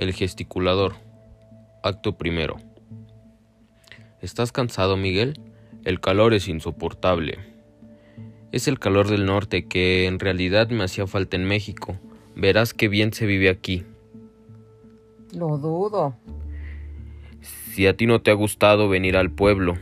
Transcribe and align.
El 0.00 0.14
gesticulador. 0.14 0.94
Acto 1.82 2.16
primero. 2.16 2.56
¿Estás 4.22 4.50
cansado, 4.50 4.96
Miguel? 4.96 5.38
El 5.84 6.00
calor 6.00 6.32
es 6.32 6.48
insoportable. 6.48 7.36
Es 8.50 8.66
el 8.66 8.78
calor 8.78 9.10
del 9.10 9.26
norte 9.26 9.66
que 9.66 10.06
en 10.06 10.18
realidad 10.18 10.70
me 10.70 10.84
hacía 10.84 11.06
falta 11.06 11.36
en 11.36 11.44
México. 11.44 11.98
Verás 12.34 12.72
qué 12.72 12.88
bien 12.88 13.12
se 13.12 13.26
vive 13.26 13.50
aquí. 13.50 13.84
Lo 15.34 15.58
dudo. 15.58 16.16
Si 17.42 17.86
a 17.86 17.94
ti 17.94 18.06
no 18.06 18.22
te 18.22 18.30
ha 18.30 18.34
gustado 18.34 18.88
venir 18.88 19.18
al 19.18 19.30
pueblo. 19.30 19.74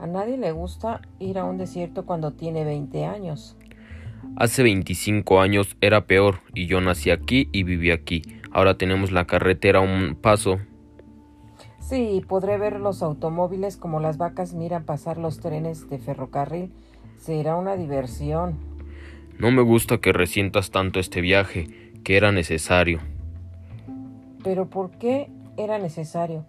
A 0.00 0.08
nadie 0.08 0.36
le 0.36 0.50
gusta 0.50 1.00
ir 1.20 1.38
a 1.38 1.44
un 1.44 1.58
desierto 1.58 2.04
cuando 2.06 2.32
tiene 2.32 2.64
20 2.64 3.04
años. 3.04 3.56
Hace 4.34 4.64
25 4.64 5.40
años 5.40 5.76
era 5.80 6.08
peor 6.08 6.40
y 6.54 6.66
yo 6.66 6.80
nací 6.80 7.10
aquí 7.10 7.48
y 7.52 7.62
viví 7.62 7.92
aquí. 7.92 8.37
Ahora 8.52 8.78
tenemos 8.78 9.12
la 9.12 9.26
carretera 9.26 9.80
a 9.80 9.82
un 9.82 10.14
paso. 10.14 10.58
Sí, 11.80 12.22
podré 12.26 12.58
ver 12.58 12.80
los 12.80 13.02
automóviles 13.02 13.76
como 13.76 14.00
las 14.00 14.18
vacas 14.18 14.54
miran 14.54 14.84
pasar 14.84 15.18
los 15.18 15.40
trenes 15.40 15.88
de 15.88 15.98
ferrocarril. 15.98 16.72
Será 17.18 17.56
una 17.56 17.76
diversión. 17.76 18.58
No 19.38 19.50
me 19.50 19.62
gusta 19.62 19.98
que 19.98 20.12
resientas 20.12 20.70
tanto 20.70 21.00
este 21.00 21.20
viaje, 21.20 21.68
que 22.04 22.16
era 22.16 22.32
necesario. 22.32 23.00
Pero 24.44 24.66
¿por 24.66 24.90
qué 24.90 25.30
era 25.56 25.78
necesario? 25.78 26.44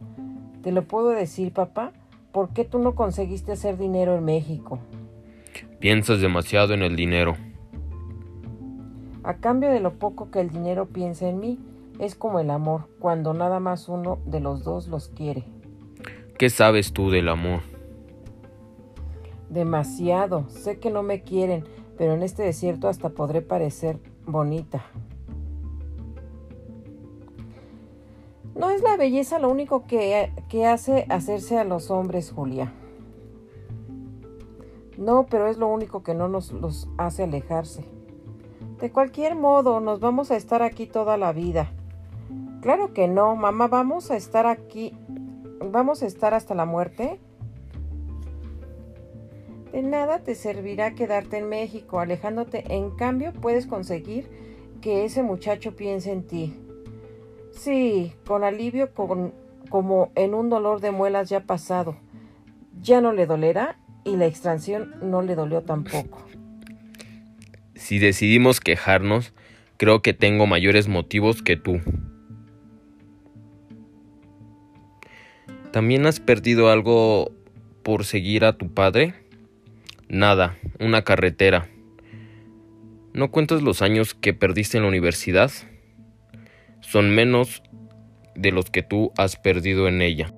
Te 0.63 0.72
lo 0.72 0.84
puedo 0.84 1.09
decir, 1.09 1.53
papá. 1.53 1.94
¿Por 2.31 2.50
qué 2.50 2.63
tú 2.63 2.77
no 2.80 2.94
conseguiste 2.94 3.53
hacer 3.53 3.77
dinero 3.77 4.16
en 4.16 4.23
México? 4.23 4.80
Piensas 5.80 6.22
demasiado 6.22 6.73
en 6.73 6.84
el 6.84 6.95
dinero. 6.95 7.36
A 9.23 9.36
cambio 9.36 9.70
de 9.70 9.80
lo 9.80 9.94
poco 9.94 10.30
que 10.30 10.39
el 10.39 10.50
dinero 10.50 10.88
piensa 10.88 11.28
en 11.28 11.39
mí, 11.39 11.59
es 12.00 12.16
como 12.16 12.39
el 12.39 12.50
amor, 12.50 12.88
cuando 13.00 13.33
nada 13.33 13.59
más 13.59 13.89
uno 13.89 14.19
de 14.25 14.39
los 14.39 14.64
dos 14.64 14.88
los 14.88 15.09
quiere. 15.09 15.45
¿Qué 16.38 16.50
sabes 16.50 16.94
tú 16.94 17.09
del 17.09 17.28
amor? 17.28 17.59
Demasiado. 19.50 20.47
Sé 20.50 20.80
que 20.80 20.89
no 20.89 21.03
me 21.03 21.22
quieren, 21.22 21.66
pero 21.97 22.14
en 22.14 22.23
este 22.23 22.44
desierto 22.44 22.88
hasta 22.88 23.09
podré 23.09 23.41
parecer 23.41 24.00
bonita. 24.25 24.86
No 28.56 28.69
es 28.69 28.81
la 28.81 28.95
belleza 28.95 29.39
lo 29.39 29.50
único 29.50 29.86
que, 29.86 30.31
que, 30.47 30.66
hace 30.66 31.06
hacerse 31.09 31.58
a 31.58 31.63
los 31.66 31.91
hombres, 31.91 32.31
Julia. 32.31 32.73
No, 34.97 35.25
pero 35.30 35.47
es 35.47 35.58
lo 35.58 35.67
único 35.67 36.03
que 36.03 36.13
no 36.13 36.30
nos 36.30 36.52
los 36.52 36.89
hace 36.97 37.23
alejarse. 37.23 37.86
De 38.80 38.91
cualquier 38.91 39.36
modo, 39.36 39.81
nos 39.81 40.00
vamos 40.00 40.31
a 40.31 40.38
estar 40.38 40.61
aquí 40.61 40.88
toda 40.88 41.17
la 41.17 41.34
vida. 41.34 41.72
Claro 42.62 42.94
que 42.94 43.08
no, 43.08 43.36
mamá, 43.36 43.68
vamos 43.68 44.12
a 44.12 44.18
estar 44.18 44.46
aquí. 44.46 44.94
¿Vamos 45.62 46.04
a 46.04 46.08
estar 46.08 46.34
hasta 46.34 46.56
la 46.56 46.66
muerte? 46.66 47.20
De 49.72 49.82
nada 49.82 50.20
te 50.20 50.36
servirá 50.36 50.96
quedarte 50.96 51.38
en 51.38 51.48
México, 51.48 52.00
alejándote. 52.00 52.64
En 52.74 52.92
cambio, 52.92 53.34
puedes 53.34 53.68
conseguir 53.68 54.28
que 54.82 55.06
ese 55.06 55.24
muchacho 55.24 55.76
piense 55.76 56.12
en 56.12 56.24
ti. 56.24 56.54
Sí, 57.52 58.14
con 58.26 58.44
alivio, 58.44 58.94
con, 58.94 59.34
como 59.70 60.12
en 60.16 60.34
un 60.34 60.50
dolor 60.50 60.82
de 60.82 60.92
muelas 60.92 61.30
ya 61.30 61.42
pasado. 61.42 61.96
Ya 62.82 63.00
no 63.00 63.14
le 63.14 63.26
dolerá 63.26 63.78
y 64.04 64.16
la 64.16 64.26
extracción 64.26 64.96
no 65.02 65.22
le 65.22 65.36
dolió 65.36 65.62
tampoco. 65.62 66.26
Si 67.76 68.00
decidimos 68.00 68.60
quejarnos, 68.60 69.34
creo 69.78 70.02
que 70.02 70.14
tengo 70.14 70.46
mayores 70.46 70.88
motivos 70.88 71.42
que 71.42 71.58
tú. 71.58 71.80
¿También 75.72 76.07
has 76.07 76.19
perdido 76.19 76.72
algo 76.72 77.31
por 77.84 78.03
seguir 78.03 78.44
a 78.44 78.57
tu 78.57 78.74
padre? 78.74 79.13
Nada, 80.07 80.57
una 80.80 81.03
carretera. 81.03 81.69
¿No 83.13 83.30
cuentas 83.30 83.62
los 83.62 83.84
años 83.84 84.16
que 84.16 84.34
perdiste 84.34 84.78
en 84.78 84.84
la 84.84 84.90
universidad? 84.90 85.52
Son 86.81 87.13
menos 87.13 87.62
de 88.35 88.52
los 88.52 88.72
que 88.72 88.81
tú 88.81 89.12
has 89.16 89.35
perdido 89.35 89.88
en 89.88 90.02
ella. 90.02 90.34